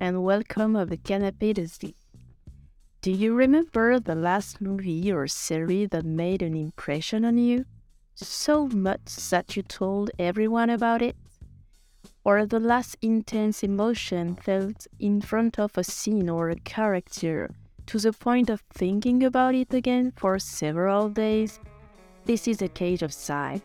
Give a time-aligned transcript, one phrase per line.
[0.00, 1.94] And welcome of the Canapé de.
[3.00, 7.64] Do you remember the last movie or series that made an impression on you?
[8.14, 11.16] So much that you told everyone about it?
[12.24, 17.50] Or the last intense emotion felt in front of a scene or a character
[17.86, 21.60] to the point of thinking about it again for several days?
[22.24, 23.62] This is a case of Sai,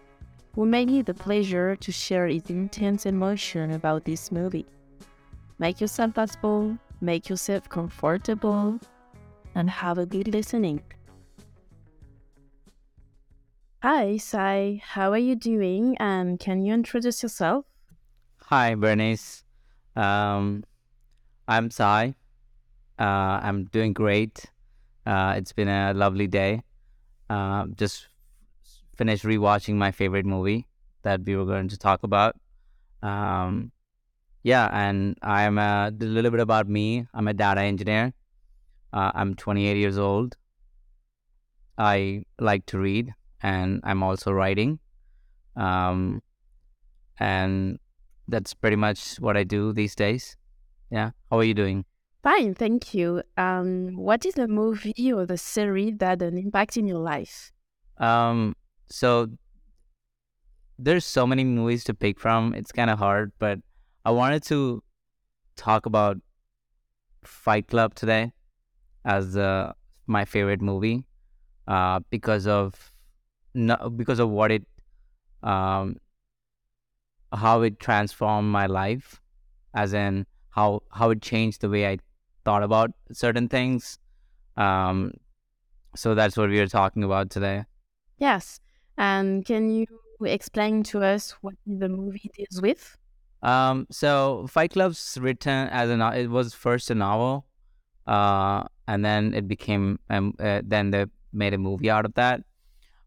[0.55, 4.65] who made me the pleasure to share his intense emotion about this movie.
[5.63, 8.81] Make yourself comfortable, make yourself comfortable,
[9.55, 10.81] and have a good listening.
[13.81, 14.81] Hi, Sai.
[14.83, 15.95] How are you doing?
[16.01, 17.63] And can you introduce yourself?
[18.49, 19.45] Hi, Bernice.
[19.95, 20.65] Um,
[21.47, 22.15] I'm Sai.
[22.99, 24.51] Uh, I'm doing great.
[25.05, 26.63] Uh, it's been a lovely day.
[27.29, 28.07] Uh, just
[28.97, 30.67] finished rewatching my favorite movie
[31.03, 32.35] that we were going to talk about.
[33.01, 33.71] Um,
[34.43, 37.07] yeah, and I'm a, a little bit about me.
[37.13, 38.13] I'm a data engineer.
[38.91, 40.35] Uh, I'm 28 years old.
[41.77, 44.79] I like to read, and I'm also writing.
[45.55, 46.21] Um,
[47.19, 47.79] and
[48.27, 50.35] that's pretty much what I do these days.
[50.91, 51.11] Yeah.
[51.31, 51.85] How are you doing?
[52.21, 53.21] Fine, thank you.
[53.37, 57.51] Um, what is the movie or the series that had an impact in your life?
[57.97, 58.55] Um,
[58.89, 59.27] so
[60.79, 62.53] there's so many movies to pick from.
[62.53, 63.59] It's kind of hard, but
[64.05, 64.83] I wanted to
[65.55, 66.17] talk about
[67.23, 68.33] Fight Club today
[69.05, 69.73] as uh,
[70.07, 71.05] my favorite movie
[71.67, 72.93] uh, because of
[73.53, 74.65] no, because of what it
[75.41, 75.97] um,
[77.33, 79.21] how it transformed my life
[79.73, 81.97] as in how how it changed the way I
[82.43, 83.97] thought about certain things.
[84.57, 85.13] Um,
[85.95, 87.63] so that's what we are talking about today.
[88.17, 88.59] Yes.
[88.97, 89.87] And can you
[90.23, 92.97] explain to us what the movie deals with
[93.43, 97.45] um, so Fight Club's written as a it was first a novel
[98.07, 102.41] uh, and then it became um, uh, then they made a movie out of that.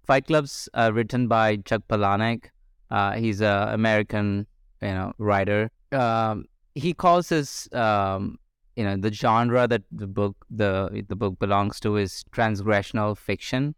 [0.04, 2.44] Fight Club's uh, written by Chuck Palahniuk.
[2.90, 4.46] Uh, he's a American,
[4.80, 5.70] you know, writer.
[5.92, 8.38] Um, he calls his, um,
[8.76, 13.74] you know, the genre that the book the the book belongs to is transgressional fiction.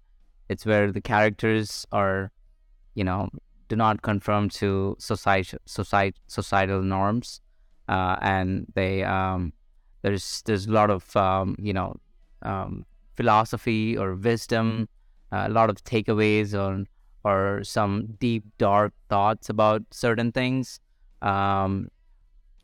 [0.48, 2.30] It's where the characters are,
[2.94, 3.28] you know,
[3.68, 7.40] do not conform to society, society societal norms,
[7.88, 9.52] uh, and they um,
[10.02, 11.96] there's there's a lot of um, you know
[12.42, 12.84] um,
[13.16, 14.88] philosophy or wisdom,
[15.32, 16.84] uh, a lot of takeaways or
[17.24, 20.80] or some deep dark thoughts about certain things.
[21.20, 21.88] Um,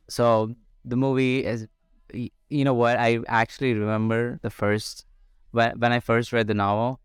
[0.09, 0.54] so
[0.84, 1.66] the movie is,
[2.12, 2.98] you know what?
[2.98, 5.06] I actually remember the first
[5.50, 7.00] when when I first read the novel.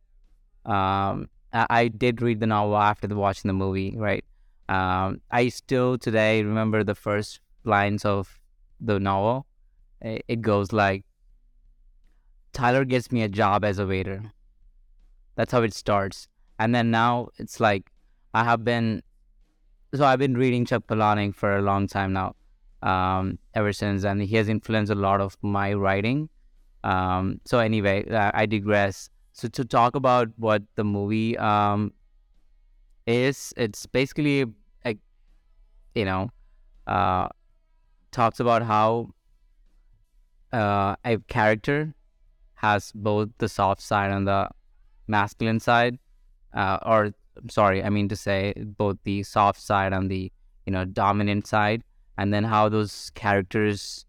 [0.66, 4.24] Um, I, did read the novel after the, watching the movie, right?
[4.68, 8.40] Um, I still today remember the first lines of
[8.80, 9.48] the novel
[10.02, 11.04] it goes like
[12.54, 14.32] Tyler gets me a job as a waiter.
[15.36, 16.28] That's how it starts.
[16.58, 17.92] And then now it's like
[18.34, 19.04] I have been
[19.94, 22.36] so I've been reading Chuck Palahniuk for a long time now,
[22.84, 26.30] um, ever since, and he has influenced a lot of my writing.
[26.84, 29.10] Um, so anyway, I digress.
[29.40, 31.94] So to talk about what the movie um,
[33.08, 34.44] is, it's basically
[34.84, 34.98] like
[35.96, 36.30] you know,
[36.88, 37.30] uh,
[38.12, 39.12] talks about how
[40.52, 41.94] uh, a character
[42.56, 44.50] has both the soft side and the
[45.08, 45.98] masculine side,
[46.54, 47.14] uh, or
[47.50, 50.34] sorry, I mean to say both the soft side and the
[50.66, 51.86] you know dominant side,
[52.18, 54.06] and then how those characters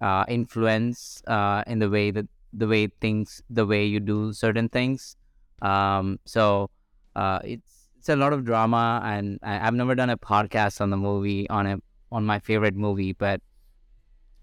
[0.00, 2.26] uh, influence uh, in the way that
[2.56, 5.16] the way things, the way you do certain things.
[5.62, 6.70] Um, so
[7.16, 10.90] uh, it's it's a lot of drama, and I, have never done a podcast on
[10.90, 11.78] the movie on a
[12.12, 13.40] on my favorite movie, but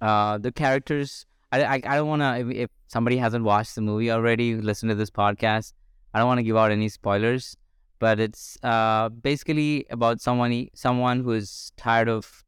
[0.01, 3.81] uh, the characters I, I, I don't want to, if, if, somebody hasn't watched the
[3.81, 5.71] movie already, listen to this podcast.
[6.13, 7.55] I don't want to give out any spoilers,
[7.99, 12.43] but it's uh, basically about someone someone who is tired of,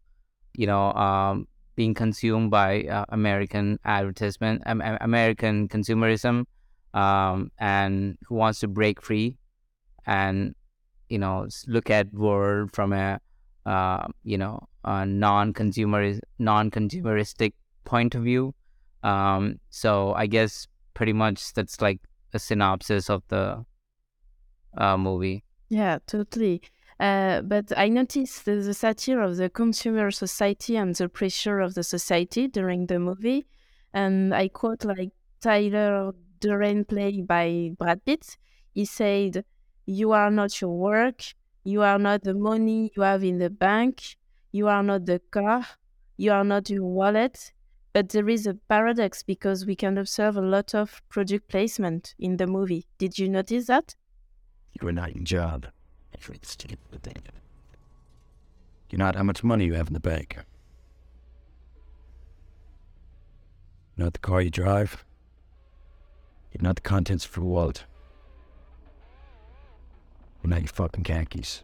[0.53, 6.45] you know, um, being consumed by uh, American advertisement, um, American consumerism,
[6.93, 9.37] um, and who wants to break free
[10.05, 10.53] and,
[11.09, 13.19] you know, look at world from a,
[13.65, 17.53] uh, you know, a non-consumer non-consumeristic
[17.85, 18.53] point of view
[19.03, 21.99] um, so I guess pretty much that's like
[22.33, 23.65] a synopsis of the
[24.77, 25.43] uh, movie.
[25.69, 26.61] Yeah, totally.
[26.99, 31.73] Uh, but I noticed the, the satire of the consumer society and the pressure of
[31.73, 33.45] the society during the movie.
[33.93, 35.11] And I quote like
[35.41, 38.37] Tyler Durden, played by Brad Pitt.
[38.73, 39.45] He said,
[39.85, 41.23] You are not your work.
[41.63, 44.17] You are not the money you have in the bank.
[44.51, 45.65] You are not the car.
[46.17, 47.53] You are not your wallet
[47.93, 52.37] But there is a paradox because we can observe a lot of product placement in
[52.37, 52.87] the movie.
[52.97, 53.95] Did you notice that?
[54.81, 54.91] You're
[55.23, 55.67] job.
[58.89, 60.37] You're not how much money you have in the bank.
[63.95, 65.03] You're not the car you drive.
[66.51, 67.85] You're not the contents of your wallet.
[70.43, 71.63] You're not your fucking khakis.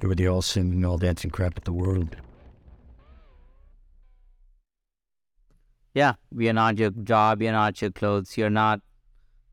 [0.00, 2.16] You were the all singing, all dancing crap of the world.
[5.94, 7.42] Yeah, we are not your job.
[7.42, 8.36] You're not your clothes.
[8.36, 8.80] You're not.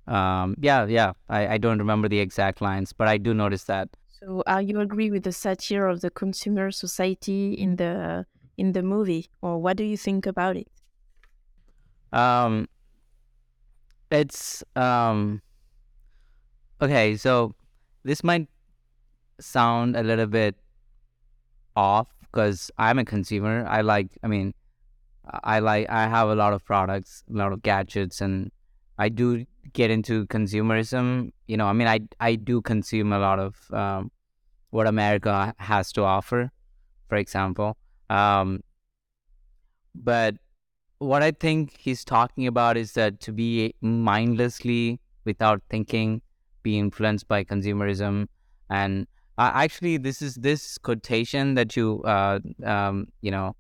[0.08, 1.14] Um, yeah, yeah.
[1.30, 3.90] I, I don't remember the exact lines, but I do notice that.
[4.20, 8.26] So, are you agree with the satire of the consumer society in the
[8.58, 10.68] in the movie, or what do you think about it?
[12.14, 12.68] Um,
[14.12, 15.42] it's um.
[16.82, 17.56] Okay, so
[18.04, 18.48] this might
[19.40, 20.56] sound a little bit
[21.76, 23.66] off because I'm a consumer.
[23.68, 24.18] I like.
[24.24, 24.54] I mean,
[25.44, 25.90] I like.
[25.90, 28.52] I have a lot of products, a lot of gadgets, and
[28.98, 31.32] I do get into consumerism.
[31.48, 34.12] You know, I mean, I I do consume a lot of um,
[34.70, 36.52] what America has to offer,
[37.10, 37.78] for example.
[38.10, 38.62] Um,
[39.94, 40.36] but
[41.00, 46.22] what I think he's talking about is that to be mindlessly, without thinking,
[46.64, 48.28] be influenced by consumerism,
[48.70, 49.08] and
[49.38, 53.56] uh, actually, this is this quotation that you uh, um, you know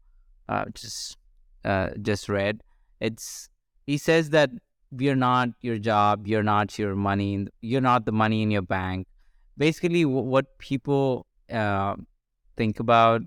[0.47, 1.17] uh, just
[1.65, 2.61] uh, just read.
[3.01, 3.49] It's
[3.85, 4.51] he says that
[4.97, 9.07] you're not your job, you're not your money, you're not the money in your bank.
[9.57, 11.95] Basically, w- what people uh,
[12.57, 13.21] think about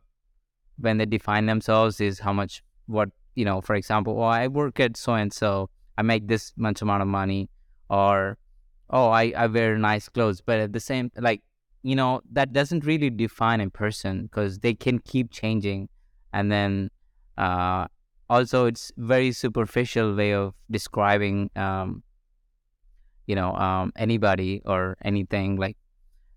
[0.78, 3.60] when they define themselves is how much what you know.
[3.60, 7.08] For example, well, I work at so and so, I make this much amount of
[7.08, 7.50] money,
[7.88, 8.38] or
[8.90, 10.40] oh, I I wear nice clothes.
[10.40, 11.42] But at the same, like
[11.82, 15.88] you know, that doesn't really define a person because they can keep changing,
[16.32, 16.90] and then
[17.36, 17.86] uh,
[18.30, 22.02] also it's very superficial way of describing um,
[23.26, 25.76] you know um, anybody or anything like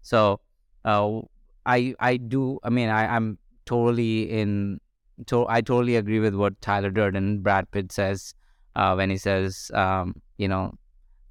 [0.01, 0.39] so
[0.85, 1.19] uh,
[1.65, 4.79] i i do i mean i i'm totally in
[5.27, 8.33] to, i totally agree with what tyler durden brad pitt says
[8.75, 10.73] uh, when he says um, you know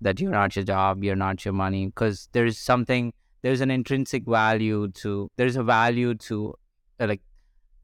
[0.00, 3.12] that you're not your job you're not your money because there's something
[3.42, 6.54] there's an intrinsic value to there's a value to
[7.00, 7.20] uh, like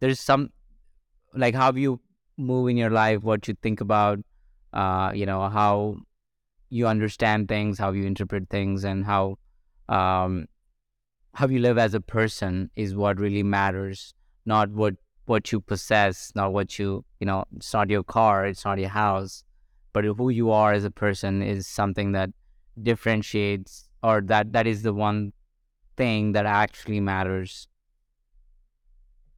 [0.01, 0.51] there's some
[1.35, 2.01] like how you
[2.37, 4.19] move in your life, what you think about,
[4.73, 5.97] uh, you know, how
[6.71, 9.39] you understand things, how you interpret things, and how
[9.89, 10.47] um,
[11.35, 14.15] how you live as a person is what really matters.
[14.45, 14.95] Not what
[15.27, 17.45] what you possess, not what you you know.
[17.57, 19.45] It's not your car, it's not your house,
[19.93, 22.31] but who you are as a person is something that
[22.83, 25.33] differentiates, or that that is the one
[25.97, 27.69] thing that actually matters.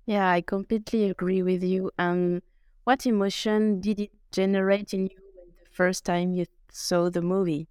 [0.07, 1.91] Yeah, I completely agree with you.
[1.99, 2.43] And
[2.89, 7.69] what emotion did it generate in you when the first time you saw the movie?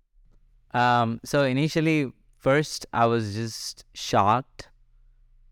[0.75, 4.69] Um, so initially, first I was just shocked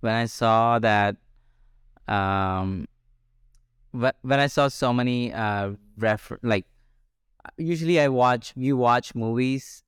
[0.02, 1.16] when I saw that.
[2.08, 2.86] Um,
[3.92, 6.68] when I saw so many uh refer like,
[7.58, 9.82] usually I watch you watch movies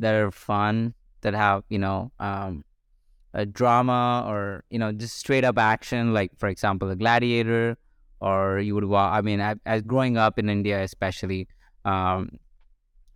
[0.00, 2.64] that are fun that have you know um
[3.32, 7.76] a drama or you know just straight up action like for example a gladiator
[8.20, 9.12] or you would walk.
[9.12, 11.48] I mean, I, as growing up in India, especially,
[11.84, 12.38] um,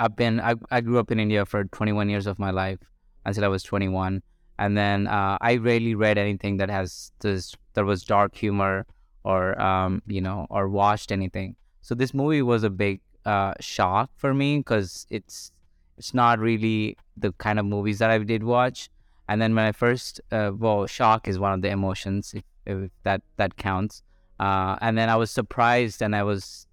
[0.00, 2.78] I've been I, I grew up in India for 21 years of my life
[3.24, 4.22] until I was 21,
[4.58, 8.86] and then uh, I rarely read anything that has this that was dark humor
[9.24, 11.56] or um, you know or watched anything.
[11.80, 15.52] So this movie was a big uh, shock for me because it's
[15.96, 18.90] it's not really the kind of movies that I did watch.
[19.28, 22.90] And then when I first, uh, well, shock is one of the emotions if, if
[23.04, 24.02] that that counts.
[24.38, 26.66] Uh, and then I was surprised, and I was,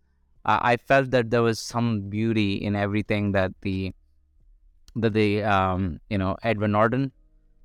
[0.45, 3.93] uh, I felt that there was some beauty in everything that the,
[4.95, 7.11] that the, um, you know, Edward Norton,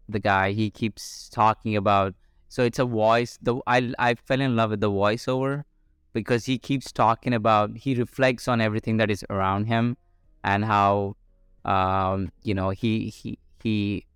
[0.08, 2.14] the guy, he keeps talking about.
[2.48, 3.38] So it's a voice.
[3.42, 5.64] The I I fell in love with the voiceover
[6.12, 7.76] because he keeps talking about.
[7.76, 9.96] He reflects on everything that is around him,
[10.44, 11.16] and how,
[11.64, 14.06] um, you know, he he he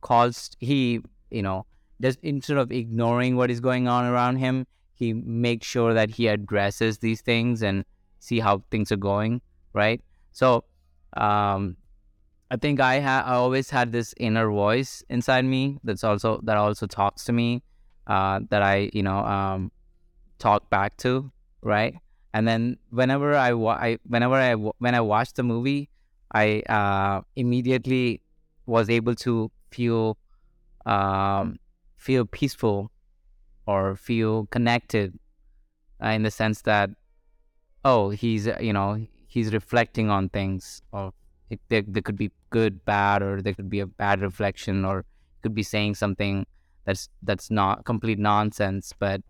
[0.00, 1.66] calls he you know
[2.00, 4.66] just instead of ignoring what is going on around him
[4.98, 7.84] he makes sure that he addresses these things and
[8.18, 9.40] see how things are going
[9.72, 10.00] right?
[10.32, 10.64] So
[11.16, 11.76] um,
[12.50, 16.56] i think i ha- i always had this inner voice inside me that's also that
[16.56, 17.62] also talks to me
[18.06, 19.70] uh, that i you know um,
[20.38, 21.30] talk back to
[21.62, 21.96] right?
[22.34, 25.88] And then whenever I, wa- I whenever i when i watched the movie
[26.32, 28.22] i uh, immediately
[28.66, 30.16] was able to feel
[30.86, 31.58] um,
[31.96, 32.90] feel peaceful
[33.68, 35.18] or feel connected
[36.02, 36.90] uh, in the sense that
[37.84, 41.12] oh he's uh, you know he's reflecting on things or
[41.50, 45.04] it, there, there could be good bad or there could be a bad reflection or
[45.42, 46.46] could be saying something
[46.86, 49.20] that's that's not complete nonsense but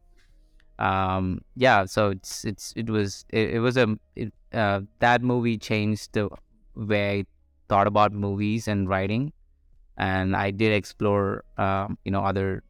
[0.78, 5.59] um yeah so it's it's it was it, it was a it, uh, that movie
[5.59, 6.28] changed the
[6.76, 7.25] way I
[7.68, 9.33] thought about movies and writing
[9.97, 12.62] and I did explore um you know other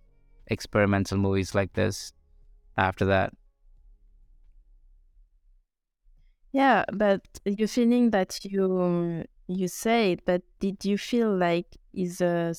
[0.49, 2.13] experimental movies like this
[2.77, 3.33] after that
[6.53, 12.21] Yeah, but you feeling that you you say it, but did you feel like is
[12.21, 12.55] a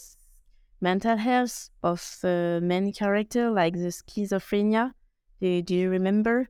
[0.81, 4.93] mental health of the main character like the schizophrenia?
[5.41, 6.49] Do, do you remember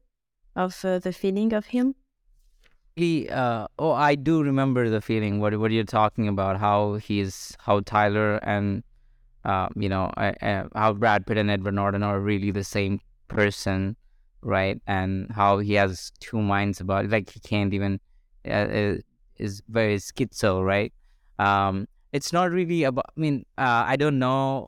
[0.55, 1.95] of uh, the feeling of him?
[2.95, 7.55] he uh oh i do remember the feeling what what you're talking about how he's
[7.59, 8.83] how tyler and
[9.45, 12.99] uh you know uh, uh, how brad pitt and edward norton are really the same
[13.27, 13.95] person
[14.41, 14.81] right?
[14.87, 17.99] And how he has two minds about it like he can't even
[18.47, 18.95] uh, uh,
[19.37, 20.93] is very schizo right?
[21.37, 24.67] Um it's not really about i mean uh, i don't know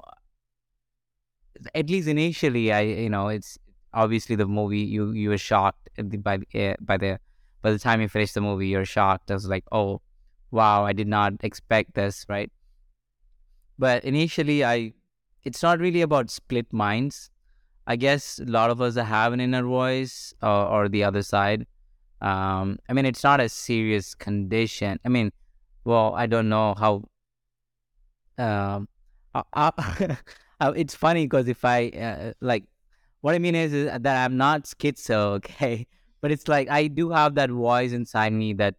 [1.75, 3.57] at least initially i you know it's
[3.93, 5.89] obviously the movie you you were shocked
[6.23, 7.19] by the uh, by the
[7.61, 9.29] by the time you finish the movie you're shocked.
[9.29, 10.01] I was like oh
[10.51, 12.51] wow i did not expect this right
[13.81, 14.93] but initially i
[15.43, 17.31] it's not really about split minds.
[17.88, 21.65] I guess a lot of us have an inner voice or, or the other side.
[22.21, 25.00] Um i mean it's not a serious condition.
[25.03, 25.31] I mean
[25.83, 26.91] well i don't know how
[28.38, 28.88] um
[29.33, 32.65] uh, it's funny because if i uh, like
[33.21, 35.88] what i mean is, is that i'm not schizo okay?
[36.21, 38.75] But it's like i do have that voice inside me that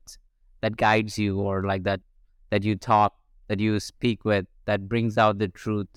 [0.61, 2.00] that guides you or like that
[2.50, 3.14] that you talk
[3.52, 5.88] that you speak with that brings out the truth.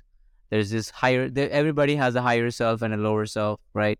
[0.49, 3.97] There's this higher everybody has a higher self and a lower self right?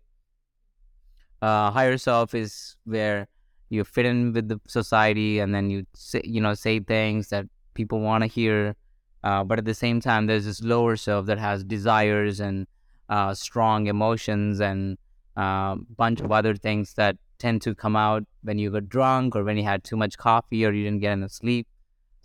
[1.40, 3.28] Uh higher self is where
[3.70, 7.46] you fit in with the society and then you say you know say things that
[7.72, 8.76] people want to hear.
[9.24, 12.66] Uh, but at the same time there's this lower self that has desires and
[13.08, 14.98] uh, strong emotions and
[15.36, 19.34] a uh, bunch of other things that tend to come out when you got drunk
[19.34, 21.66] or when you had too much coffee or you didn't get enough sleep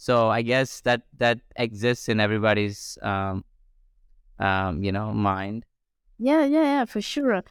[0.05, 3.43] so i guess that that exists in everybody's um,
[4.47, 5.61] um, you know mind
[6.31, 7.41] Yeah, yeah, yeah, for sure.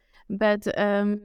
[0.42, 1.20] But um,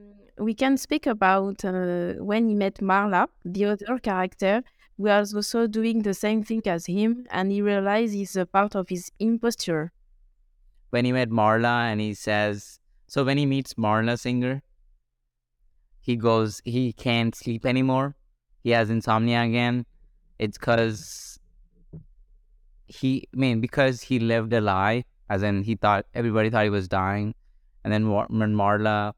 [0.46, 4.54] we can speak about uh, when he met Marla, the other character,
[4.96, 8.72] who was also doing the same thing as him, and he realized he's a part
[8.80, 9.84] of his imposture.
[10.90, 14.62] when he met Marla and he says, so when he meets Marla Singer,
[16.00, 18.14] he goes, he can't sleep anymore.
[18.62, 19.86] He has insomnia again.
[20.38, 21.38] It's because
[22.86, 26.70] he, I mean, because he lived a lie, as in he thought, everybody thought he
[26.70, 27.34] was dying.
[27.84, 29.12] And then when Marla,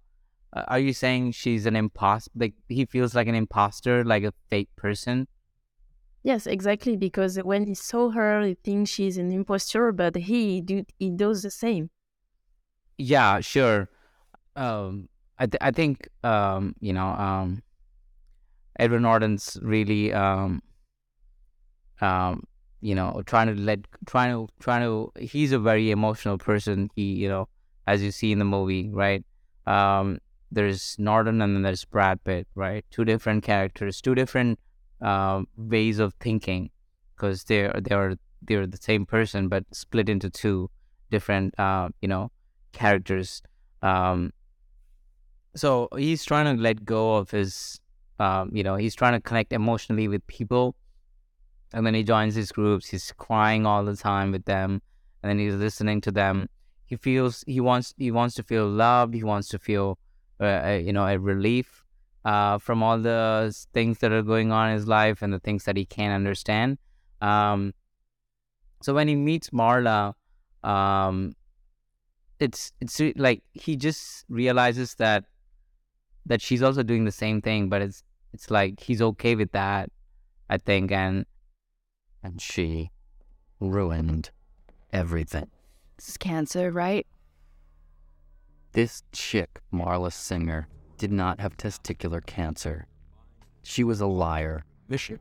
[0.52, 2.30] uh, are you saying she's an imposter?
[2.34, 5.28] Like he feels like an imposter, like a fake person?
[6.22, 6.96] Yes, exactly.
[6.96, 11.42] Because when he saw her, he thinks she's an imposture, but he do he does
[11.42, 11.90] the same.
[12.98, 13.88] Yeah, sure.
[14.56, 15.08] Um,
[15.38, 17.62] I th- I think um, you know, um,
[18.78, 20.62] Edward Norton's really um,
[22.00, 22.44] um,
[22.80, 25.12] you know, trying to let, trying to, trying to.
[25.18, 26.90] He's a very emotional person.
[26.94, 27.48] He, you know,
[27.86, 29.24] as you see in the movie, right?
[29.66, 30.18] Um,
[30.50, 32.84] there's Norton and then there's Brad Pitt, right?
[32.90, 34.58] Two different characters, two different
[35.00, 36.70] um, ways of thinking,
[37.14, 40.70] because they're they're they're the same person but split into two
[41.10, 42.30] different, uh, you know,
[42.72, 43.42] characters.
[43.82, 44.32] Um,
[45.54, 47.80] so he's trying to let go of his,
[48.18, 50.76] um, you know, he's trying to connect emotionally with people,
[51.72, 52.88] and then he joins these groups.
[52.88, 54.82] He's crying all the time with them,
[55.22, 56.48] and then he's listening to them.
[56.86, 59.14] He feels he wants he wants to feel loved.
[59.14, 59.98] He wants to feel,
[60.40, 61.84] uh, you know, a relief
[62.24, 65.64] uh, from all the things that are going on in his life and the things
[65.64, 66.78] that he can't understand.
[67.20, 67.74] Um,
[68.82, 70.14] so when he meets Marla,
[70.62, 71.34] um,
[72.40, 75.24] it's it's like he just realizes that
[76.26, 79.90] that she's also doing the same thing, but it's it's like he's okay with that,
[80.48, 81.26] I think, and
[82.22, 82.90] And she
[83.60, 84.30] ruined
[84.92, 85.48] everything.
[85.96, 87.06] This is cancer, right?
[88.72, 92.86] This chick, Marla Singer, did not have testicular cancer.
[93.62, 94.64] She was a liar.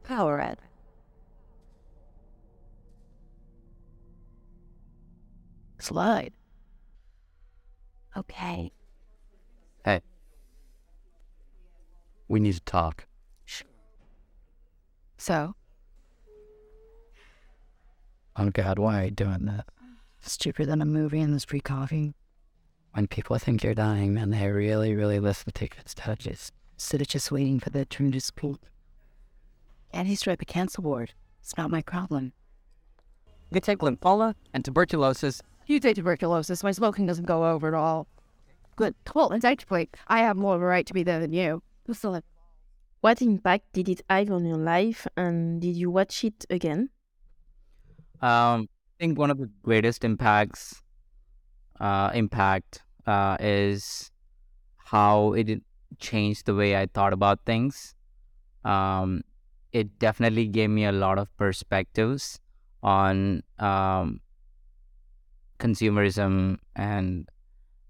[0.04, 0.60] Power Ed.
[5.80, 6.34] Slide.
[8.16, 8.72] Okay.
[9.86, 10.02] Hey.
[12.28, 13.06] We need to talk.
[15.18, 15.56] So,
[18.38, 19.66] Oh God, why are you doing that?
[20.22, 22.14] stupider than a movie and this free coffee.
[22.94, 26.52] When people think you're dying, man, they really, really listen to your touches.
[26.76, 28.58] Instead of just waiting for the turn to speak.
[29.92, 31.14] And he's right, the cancer ward.
[31.42, 32.34] It's not my problem.
[33.52, 35.42] You take lymphoma and tuberculosis.
[35.66, 36.64] You take tuberculosis.
[36.64, 38.08] My smoking doesn't go over at all.
[38.76, 38.96] Good.
[39.16, 41.64] Well, and actually, I have more of a right to be there than you.
[41.92, 42.22] Still,
[43.02, 46.90] What impact did it have on your life, and did you watch it again?
[48.22, 48.70] Um,
[49.00, 50.82] I think one of the greatest impacts,
[51.80, 54.12] uh, impact, uh, is
[54.78, 55.62] how it
[56.00, 57.94] changed the way I thought about things.
[58.66, 59.22] Um,
[59.72, 62.40] it definitely gave me a lot of perspectives
[62.82, 64.22] on um,
[65.60, 67.30] consumerism and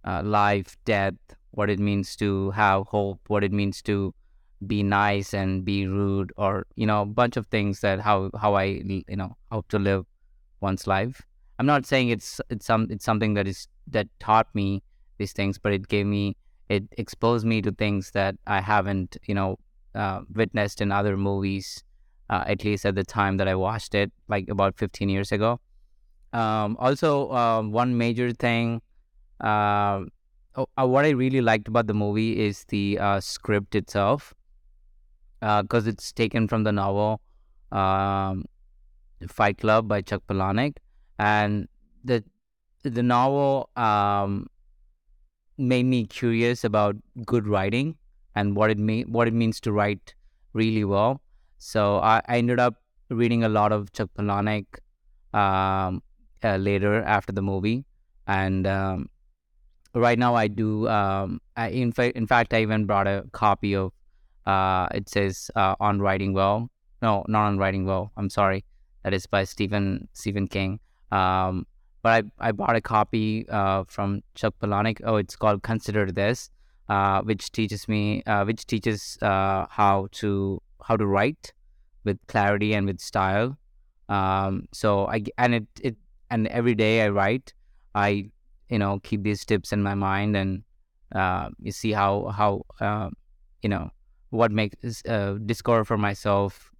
[0.04, 1.16] uh, life, death,
[1.52, 4.14] what it means to have hope, what it means to
[4.66, 8.56] be nice and be rude, or you know, a bunch of things that how how
[8.56, 10.06] I you know how to live
[10.62, 11.22] one's life.
[11.60, 14.84] I'm not saying it's it's some it's something that is that taught me
[15.18, 16.38] these things, but it gave me
[16.70, 19.58] it exposed me to things that I haven't you know
[19.96, 21.84] uh, witnessed in other movies,
[22.30, 25.60] uh, at least at the time that I watched it, like about 15 years ago.
[26.34, 28.82] Um, also, um, one major thing,
[29.42, 30.02] uh,
[30.56, 34.36] oh, uh, what I really liked about the movie is the uh, script itself,
[35.40, 37.22] because it's taken from the novel
[37.72, 38.46] um,
[39.28, 40.78] Fight Club by Chuck Palahniuk,
[41.18, 41.68] and
[42.04, 42.24] the
[42.84, 44.48] the novel um,
[45.58, 46.96] made me curious about
[47.26, 47.96] good writing
[48.36, 50.14] and what it mean what it means to write
[50.54, 51.22] really well.
[51.58, 52.76] So I, I ended up
[53.10, 54.66] reading a lot of Chuck Palahniuk
[55.34, 56.04] um,
[56.44, 57.86] uh, later after the movie,
[58.28, 59.10] and um,
[59.94, 60.88] right now I do.
[60.88, 63.92] Um, I, in fact, in fact, I even brought a copy of.
[64.46, 66.70] Uh, it says uh, on writing well.
[67.02, 68.12] No, not on writing well.
[68.16, 68.64] I'm sorry.
[69.08, 70.82] That is by Stephen Stephen King.
[71.14, 71.66] Um,
[72.04, 75.00] but I, I bought a copy uh, from Chuck Palahniuk.
[75.06, 76.50] Oh, it's called Consider This,
[76.90, 81.54] uh, which teaches me, uh, which teaches uh, how to how to write
[82.04, 83.58] with clarity and with style.
[84.10, 85.96] Um, so I and it it
[86.30, 87.54] and every day I write,
[87.96, 88.30] I
[88.68, 90.64] you know keep these tips in my mind and
[91.16, 93.10] uh, you see how how uh,
[93.62, 93.90] you know
[94.32, 96.74] what makes uh, discover for myself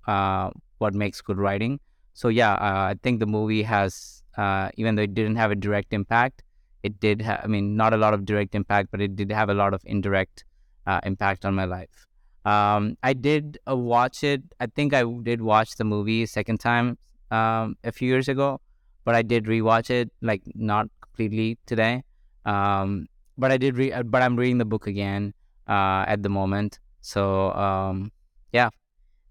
[0.80, 1.80] what makes good writing.
[2.18, 5.56] So yeah, uh, I think the movie has uh, even though it didn't have a
[5.56, 6.44] direct impact,
[6.84, 7.22] it did.
[7.22, 9.74] Ha- I mean, not a lot of direct impact, but it did have a lot
[9.74, 10.44] of indirect
[10.88, 12.08] uh, impact on my life.
[12.46, 14.42] Um, I did uh, watch it.
[14.60, 16.98] I think I did watch the movie second time
[17.30, 18.62] um, a few years ago,
[19.06, 22.04] but I did rewatch it, like not completely today.
[22.46, 23.94] Um, but I did read.
[23.94, 25.34] uh, But I'm reading the book again
[25.68, 26.80] uh, at the moment.
[27.02, 28.12] So um,
[28.54, 28.70] yeah,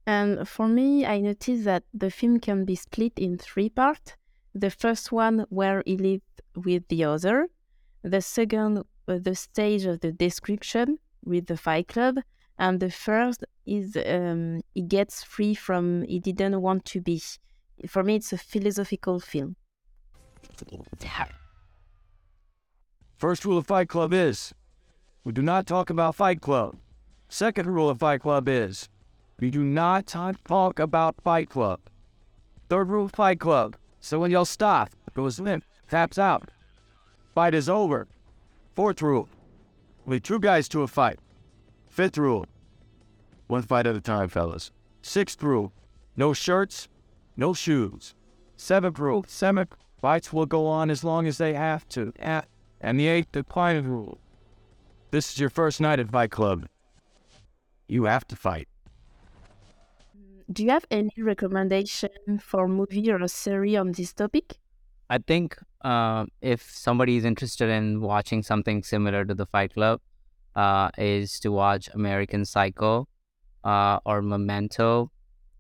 [0.07, 4.15] And for me, I noticed that the film can be split in three parts.
[4.55, 7.49] The first one where he lived with the other.
[8.03, 12.19] The second, uh, the stage of the description with the Fight Club.
[12.59, 17.21] And the first is um, he gets free from he didn't want to be.
[17.89, 19.57] For me, it's a philosophical film.
[23.19, 24.55] First rule of Fight Club is
[25.25, 26.77] we do not talk about Fight Club.
[27.29, 28.89] Second rule of Fight Club is
[29.41, 31.81] we do not talk about Fight Club.
[32.69, 36.53] Third rule Fight Club so when y'all stop, goes limp, taps out.
[37.35, 38.07] Fight is over.
[38.77, 39.29] Fourth rule
[40.07, 41.19] lead two guys to a fight.
[41.89, 42.47] Fifth rule
[43.49, 44.71] one fight at a time, fellas.
[45.03, 45.73] Sixth rule
[46.17, 46.87] no shirts,
[47.37, 48.15] no shoes.
[48.57, 49.67] Seventh rule seven
[50.01, 52.13] fights will go on as long as they have to.
[52.81, 54.19] And the eighth, the final rule.
[55.11, 56.69] This is your first night at Fight Club.
[57.89, 58.69] You have to fight.
[60.53, 64.59] Do you have any recommendation for movie or a series on this topic?
[65.11, 70.01] I think uh, if somebody is interested in watching something similar to the Fight Club,
[70.55, 73.09] uh, is to watch American Psycho,
[73.65, 75.11] uh, or Memento,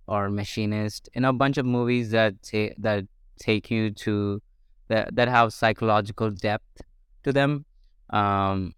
[0.06, 1.08] or Machinist.
[1.14, 3.04] You know, a bunch of movies that ta- that
[3.38, 4.40] take you to
[4.88, 6.82] that that have psychological depth
[7.24, 7.66] to them.
[8.10, 8.74] Um,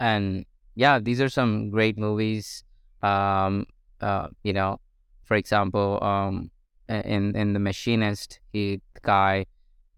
[0.00, 2.64] and yeah, these are some great movies.
[3.02, 3.66] Um,
[4.00, 4.80] uh, you know,
[5.26, 6.50] for example, um,
[6.88, 9.46] in in the Machinist, he the guy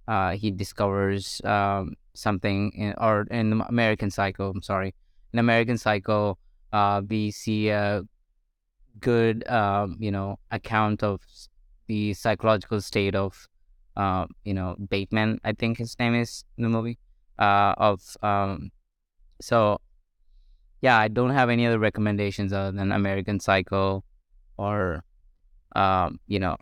[0.09, 4.51] uh, he discovers um, something in, or in the American Psycho.
[4.51, 4.95] I'm sorry,
[5.33, 6.39] in American Psycho,
[6.73, 8.03] uh, we see a
[9.01, 11.21] good, um, you know, account of
[11.87, 13.49] the psychological state of,
[13.97, 15.41] uh, you know, Bateman.
[15.45, 16.99] I think his name is in the movie.
[17.39, 18.71] Uh, of um,
[19.41, 19.79] so,
[20.83, 24.03] yeah, I don't have any other recommendations other than American Psycho,
[24.57, 25.05] or,
[25.75, 26.57] um, you know,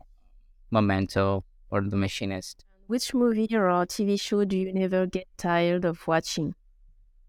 [0.70, 2.64] Memento or The Machinist.
[2.86, 6.54] Which movie or TV show do you never get tired of watching?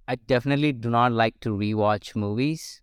[0.07, 2.81] I definitely do not like to rewatch movies.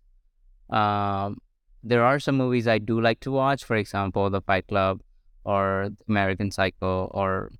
[0.69, 1.39] Um,
[1.83, 3.63] there are some movies I do like to watch.
[3.63, 5.01] For example, The Fight Club
[5.43, 7.51] or American Psycho, or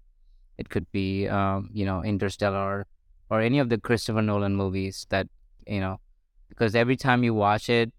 [0.58, 2.88] it could be um, you know Interstellar
[3.30, 5.28] or any of the Christopher Nolan movies that
[5.68, 6.00] you know
[6.50, 7.94] because every time you watch it,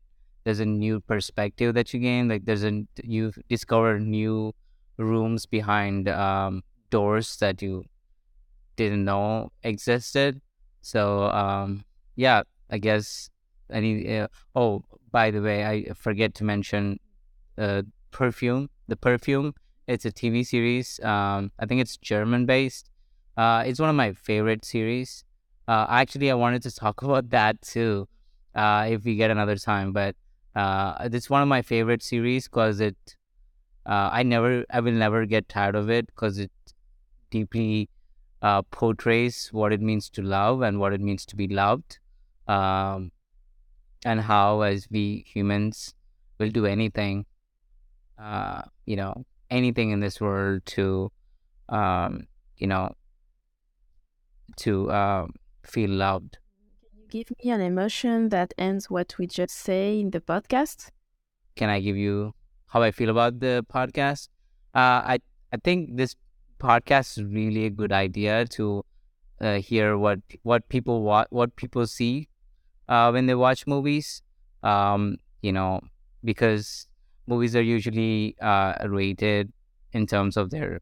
[0.46, 2.28] there's a new perspective that you gain.
[2.28, 4.54] Like there's a you discover new
[4.96, 7.84] rooms behind um, doors that you
[8.76, 10.40] didn't know existed.
[10.82, 13.28] So um, yeah, I guess
[13.72, 14.20] any.
[14.20, 17.00] Uh, oh, by the way, I forget to mention
[17.58, 17.82] uh,
[18.12, 18.70] perfume.
[18.86, 19.52] The perfume.
[19.88, 21.00] It's a TV series.
[21.02, 22.88] Um, I think it's German based.
[23.36, 25.24] Uh, it's one of my favorite series.
[25.66, 28.06] Uh, actually, I wanted to talk about that too,
[28.54, 29.92] uh, if we get another time.
[29.92, 30.14] But
[30.56, 32.96] uh, it's one of my favorite series because it,
[33.86, 36.50] uh, I never, I will never get tired of it because it
[37.30, 37.90] deeply
[38.42, 41.98] uh, portrays what it means to love and what it means to be loved,
[42.48, 43.12] um,
[44.04, 45.94] and how as we humans
[46.38, 47.26] will do anything,
[48.18, 51.12] uh, you know, anything in this world to,
[51.68, 52.94] um, you know,
[54.56, 55.26] to uh,
[55.64, 56.38] feel loved.
[57.08, 60.90] Give me an emotion that ends what we just say in the podcast?
[61.54, 62.34] Can I give you
[62.66, 64.28] how I feel about the podcast?
[64.74, 65.18] Uh, I
[65.52, 66.16] I think this
[66.58, 68.84] podcast is really a good idea to
[69.40, 72.28] uh, hear what what people what what people see
[72.88, 74.22] uh, when they watch movies.
[74.64, 75.80] Um, you know,
[76.24, 76.88] because
[77.28, 79.52] movies are usually uh, rated
[79.92, 80.80] in terms of their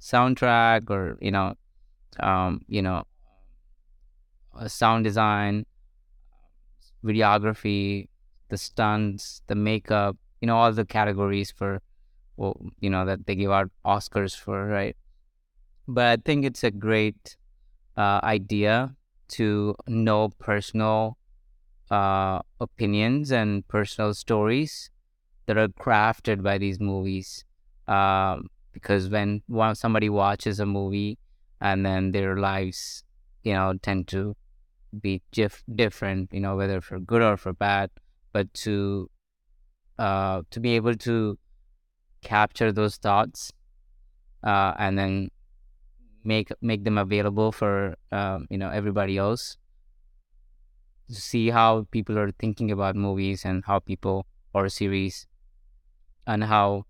[0.00, 1.54] soundtrack or you know,
[2.20, 3.04] um, you know,
[4.66, 5.66] sound design,
[7.04, 8.08] videography,
[8.48, 11.80] the stunts, the makeup, you know, all the categories for,
[12.36, 14.96] well, you know, that they give out Oscars for, right?
[15.88, 17.36] But I think it's a great
[17.96, 18.94] uh, idea
[19.28, 21.16] to know personal
[21.90, 24.90] uh, opinions and personal stories
[25.46, 27.44] that are crafted by these movies.
[27.86, 31.18] Um, because when one, somebody watches a movie
[31.60, 33.04] and then their lives,
[33.42, 34.36] you know, tend to
[35.00, 37.90] be dif- different, you know, whether for good or for bad,
[38.32, 39.10] but to
[39.98, 41.38] uh, to be able to
[42.22, 43.52] capture those thoughts
[44.44, 45.30] uh, and then
[46.24, 49.56] make make them available for um, you know everybody else
[51.08, 55.26] to see how people are thinking about movies and how people or series
[56.26, 56.84] and how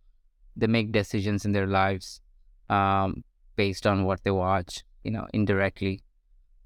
[0.56, 2.20] they make decisions in their lives
[2.70, 3.22] um,
[3.56, 6.02] based on what they watch you know indirectly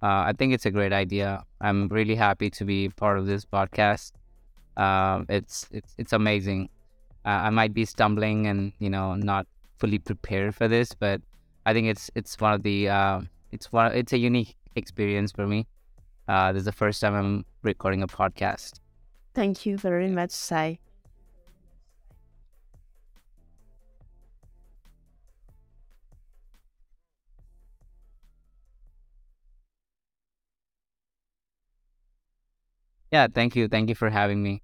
[0.02, 1.44] uh, i think it's a great idea.
[1.60, 4.12] I'm really happy to be part of this podcast.
[4.76, 6.68] Um, it's it's it's amazing.
[7.24, 9.46] Uh, i might be stumbling and you know not
[9.78, 11.20] fully prepared for this but
[11.66, 13.20] i think it's it's one of the uh,
[13.52, 15.66] it's one it's a unique experience for me.
[16.28, 18.80] Uh, this is the first time i'm recording a podcast.
[19.34, 20.78] Thank you very much, Sai.
[33.10, 33.68] Yeah thank you.
[33.68, 34.62] Thank you for having me